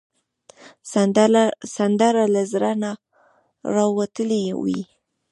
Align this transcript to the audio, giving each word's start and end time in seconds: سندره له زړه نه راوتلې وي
سندره 1.75 2.23
له 2.35 2.41
زړه 2.51 2.71
نه 2.81 2.91
راوتلې 3.75 4.43
وي 4.61 4.81